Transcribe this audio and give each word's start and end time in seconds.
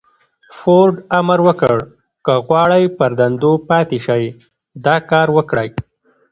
فورډ 0.57 0.95
امر 1.19 1.39
وکړ 1.47 1.77
که 2.25 2.33
غواړئ 2.45 2.83
پر 2.97 3.11
دندو 3.19 3.53
پاتې 3.69 3.97
شئ 4.05 4.25
دا 4.85 4.95
کار 5.11 5.27
وکړئ. 5.37 5.69